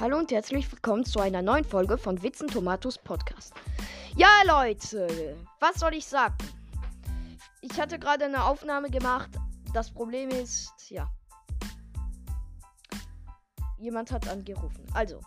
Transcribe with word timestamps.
Hallo 0.00 0.16
und 0.16 0.30
herzlich 0.30 0.72
willkommen 0.72 1.04
zu 1.04 1.20
einer 1.20 1.42
neuen 1.42 1.62
Folge 1.62 1.98
von 1.98 2.22
Witzen 2.22 2.48
Tomatos 2.48 2.96
Podcast. 2.96 3.52
Ja, 4.16 4.30
Leute, 4.46 5.36
was 5.58 5.74
soll 5.74 5.92
ich 5.92 6.06
sagen? 6.06 6.38
Ich 7.60 7.78
hatte 7.78 7.98
gerade 7.98 8.24
eine 8.24 8.42
Aufnahme 8.44 8.88
gemacht. 8.88 9.28
Das 9.74 9.90
Problem 9.90 10.30
ist, 10.30 10.72
ja. 10.88 11.10
Jemand 13.76 14.10
hat 14.10 14.26
angerufen. 14.26 14.86
Also, 14.94 15.20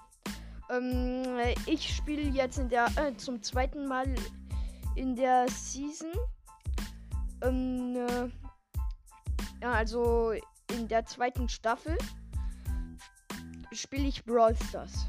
ähm, 0.72 1.24
ich 1.68 1.96
spiele 1.96 2.24
jetzt 2.24 2.58
in 2.58 2.68
der 2.68 2.88
äh, 2.96 3.16
zum 3.16 3.44
zweiten 3.44 3.86
Mal 3.86 4.08
in 4.96 5.16
der 5.16 5.46
Season. 5.50 6.10
Ähm, 7.44 7.96
äh, 7.96 8.30
ja, 9.62 9.72
also 9.72 10.32
in 10.72 10.88
der 10.88 11.06
zweiten 11.06 11.48
Staffel 11.48 11.96
spiele 13.76 14.08
ich 14.08 14.24
Brawl 14.24 14.56
Stars. 14.70 15.06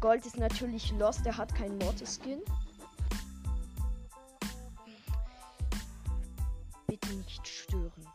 Gold 0.00 0.24
ist 0.24 0.38
natürlich 0.38 0.92
lost, 0.92 1.26
er 1.26 1.36
hat 1.36 1.54
keinen 1.54 1.76
Mortis-Skin. 1.78 2.40
Bitte 6.86 7.12
nicht 7.14 7.46
stören. 7.46 8.08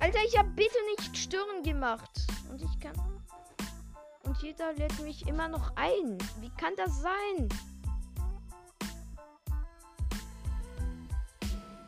Alter, 0.00 0.18
ich 0.26 0.36
habe 0.36 0.50
bitte 0.50 0.76
nicht 0.96 1.16
stören 1.16 1.62
gemacht. 1.62 2.26
Und 2.50 2.62
ich 2.62 2.80
kann. 2.80 2.94
Und 4.24 4.36
jeder 4.42 4.72
lädt 4.72 5.00
mich 5.00 5.26
immer 5.26 5.48
noch 5.48 5.76
ein. 5.76 6.18
Wie 6.40 6.50
kann 6.50 6.74
das 6.76 7.00
sein? 7.00 7.48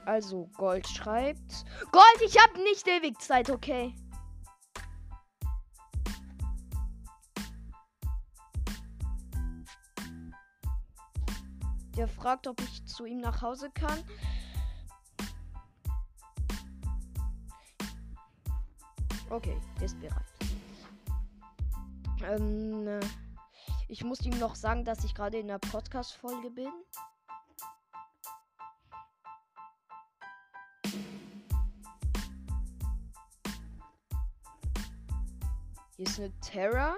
Also, 0.07 0.49
Gold 0.57 0.87
schreibt. 0.87 1.65
Gold, 1.91 2.23
ich 2.25 2.39
habe 2.41 2.63
nicht 2.63 2.87
ewig 2.87 3.21
Zeit, 3.21 3.51
okay? 3.51 3.93
Der 11.97 12.07
fragt, 12.07 12.47
ob 12.47 12.61
ich 12.61 12.87
zu 12.87 13.05
ihm 13.05 13.19
nach 13.19 13.43
Hause 13.43 13.69
kann. 13.73 13.99
Okay, 19.29 19.61
der 19.81 19.87
ist 19.87 19.99
bereit. 19.99 20.23
Ähm, 22.23 22.87
äh, 22.87 23.01
ich 23.89 24.05
muss 24.05 24.21
ihm 24.21 24.39
noch 24.39 24.55
sagen, 24.55 24.85
dass 24.85 25.03
ich 25.03 25.17
gerade 25.17 25.39
in 25.39 25.49
der 25.49 25.59
Podcast-Folge 25.59 26.51
bin. 26.51 26.71
Hier 35.97 36.07
ist 36.07 36.21
eine 36.21 36.41
Terra. 36.41 36.95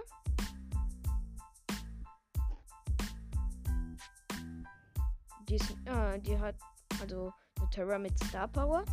Die, 5.49 5.55
ist, 5.55 5.71
äh, 5.85 6.19
die 6.19 6.37
hat 6.37 6.57
also 7.01 7.33
eine 7.61 7.71
Terra 7.71 7.99
mit 7.99 8.19
Star 8.25 8.49
Power. 8.49 8.85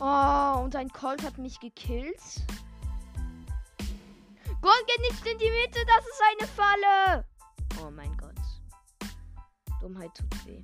Oh, 0.00 0.64
und 0.64 0.76
ein 0.76 0.90
Colt 0.90 1.22
hat 1.22 1.38
mich 1.38 1.58
gekillt. 1.60 2.44
Gold 4.60 4.86
geht 4.86 5.00
nicht 5.00 5.26
in 5.26 5.38
die 5.38 5.50
Mitte, 5.50 5.80
das 5.86 6.04
ist 6.06 6.22
eine 6.30 6.48
Falle. 6.48 7.24
Oh 7.82 7.90
mein 7.90 8.14
Gott. 8.18 8.34
Dummheit 9.80 10.14
tut 10.14 10.46
weh. 10.46 10.62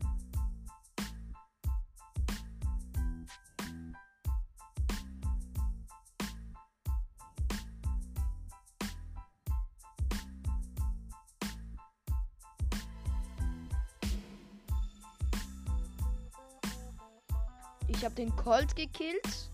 Ich 17.91 18.05
habe 18.05 18.15
den 18.15 18.35
Colt 18.37 18.77
gekillt. 18.77 19.51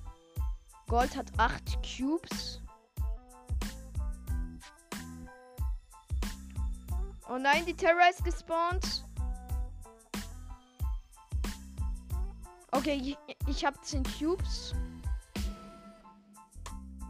Gold 0.88 1.16
hat 1.16 1.26
8 1.38 1.78
Cubes. 1.82 2.60
Oh 7.28 7.38
nein, 7.38 7.64
die 7.64 7.74
Terra 7.74 8.08
ist 8.10 8.22
gespawnt. 8.22 9.04
Okay, 12.72 13.16
ich, 13.26 13.36
ich 13.48 13.64
habe 13.64 13.80
10 13.80 14.04
Cubes. 14.04 14.74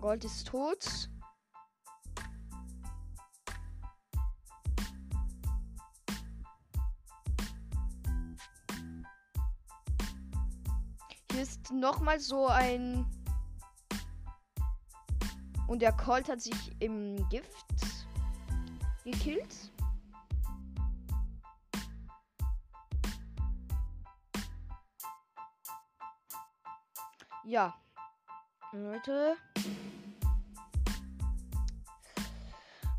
Gold 0.01 0.25
ist 0.25 0.47
tot. 0.47 1.11
Hier 11.37 11.43
ist 11.43 11.71
nochmal 11.71 12.19
so 12.19 12.47
ein. 12.47 13.05
Und 15.67 15.83
der 15.83 15.93
Colt 15.93 16.31
hat 16.31 16.41
sich 16.41 16.75
im 16.81 17.29
Gift 17.29 17.77
gekillt. 19.05 19.71
Ja. 27.45 27.75
Leute. 28.73 29.37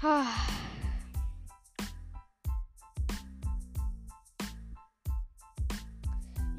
Ah. 0.04 0.28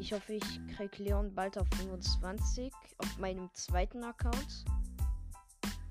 Ich 0.08 0.14
hoffe, 0.14 0.32
ich 0.32 0.66
krieg 0.74 0.96
Leon 0.96 1.34
bald 1.34 1.58
auf 1.58 1.66
25 1.76 2.72
auf 2.96 3.18
meinem 3.18 3.50
zweiten 3.52 4.02
Account. 4.02 4.64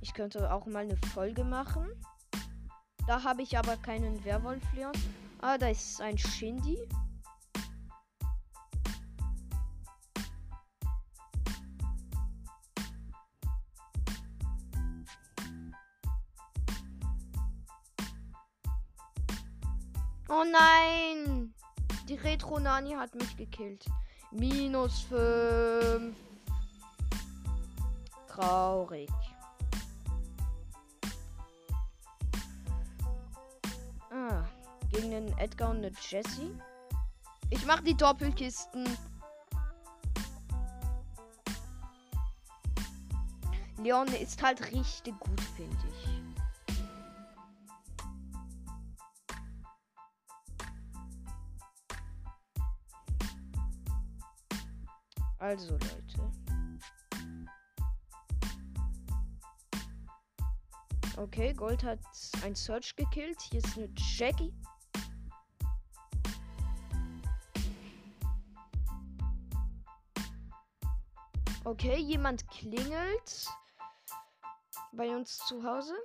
Ich 0.01 0.11
könnte 0.11 0.51
auch 0.51 0.65
mal 0.65 0.85
eine 0.85 0.97
Folge 1.13 1.43
machen. 1.43 1.87
Da 3.05 3.21
habe 3.23 3.43
ich 3.43 3.55
aber 3.55 3.77
keinen 3.77 4.25
Werwolf 4.25 4.63
Leon. 4.73 4.93
Ah, 5.39 5.59
da 5.59 5.67
ist 5.69 6.01
ein 6.01 6.17
Shindy. 6.17 6.79
Oh 20.27 20.43
nein! 20.51 21.53
Die 22.09 22.15
Retro 22.15 22.57
Nani 22.57 22.93
hat 22.93 23.13
mich 23.13 23.37
gekillt. 23.37 23.85
Minus 24.31 25.01
5. 25.03 26.15
Traurig. 28.27 29.09
Ah, 34.11 34.43
gegen 34.91 35.11
den 35.11 35.37
Edgar 35.37 35.71
und 35.71 35.77
eine 35.77 35.91
Jessie. 36.09 36.51
Ich 37.49 37.65
mach 37.65 37.81
die 37.81 37.95
Doppelkisten. 37.95 38.85
Leon 43.77 44.07
ist 44.07 44.43
halt 44.43 44.61
richtig 44.71 45.17
gut, 45.19 45.41
finde 45.55 45.77
ich. 46.03 46.16
Also, 55.39 55.73
Leute. 55.73 56.31
Okay, 61.17 61.53
Gold 61.53 61.83
hat 61.83 61.99
ein 62.43 62.55
Search 62.55 62.95
gekillt. 62.95 63.41
Hier 63.41 63.63
ist 63.63 63.77
eine 63.77 63.89
Jackie. 63.95 64.53
Okay, 71.63 71.97
jemand 71.97 72.47
klingelt 72.49 73.47
bei 74.93 75.15
uns 75.15 75.37
zu 75.47 75.63
Hause. 75.63 75.95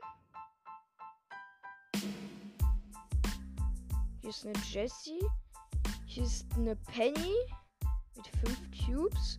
Hier 4.20 4.30
ist 4.30 4.44
eine 4.44 4.58
Jessie. 4.64 5.20
Hier 6.06 6.24
ist 6.24 6.46
eine 6.56 6.74
Penny 6.76 7.34
mit 8.22 8.48
5 8.48 8.86
Cubes. 8.86 9.38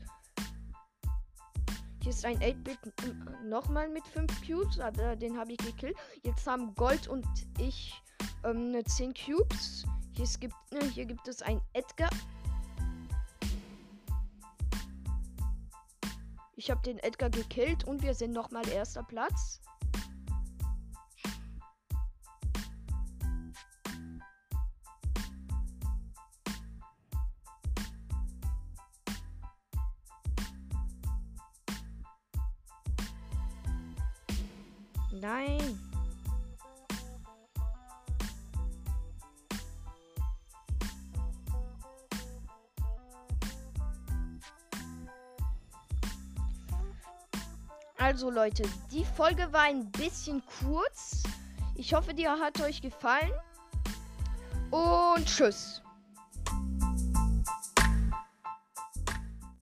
Hier 2.01 2.11
ist 2.11 2.25
ein 2.25 2.37
8-Bit 2.39 2.79
äh, 2.85 3.45
nochmal 3.45 3.87
mit 3.89 4.05
5 4.07 4.45
Cubes, 4.45 4.79
aber 4.79 5.15
den 5.15 5.37
habe 5.37 5.53
ich 5.53 5.57
gekillt. 5.57 5.95
Jetzt 6.23 6.45
haben 6.47 6.75
Gold 6.75 7.07
und 7.07 7.25
ich 7.59 8.01
ähm, 8.43 8.71
ne, 8.71 8.83
10 8.83 9.13
Cubes. 9.13 9.85
Hier 10.11 10.27
gibt, 10.39 10.55
ne, 10.71 10.81
hier 10.89 11.05
gibt 11.05 11.27
es 11.27 11.41
ein 11.41 11.61
Edgar. 11.73 12.09
Ich 16.55 16.69
habe 16.69 16.81
den 16.81 16.99
Edgar 16.99 17.29
gekillt 17.29 17.85
und 17.85 18.03
wir 18.03 18.13
sind 18.13 18.31
nochmal 18.31 18.67
erster 18.67 19.03
Platz. 19.03 19.61
Nein. 35.23 35.79
Also 47.97 48.29
Leute, 48.29 48.63
die 48.91 49.05
Folge 49.05 49.47
war 49.53 49.61
ein 49.61 49.89
bisschen 49.91 50.43
kurz. 50.61 51.23
Ich 51.75 51.93
hoffe, 51.93 52.13
die 52.13 52.27
hat 52.27 52.59
euch 52.59 52.81
gefallen. 52.81 53.31
Und 54.71 55.25
tschüss. 55.25 55.81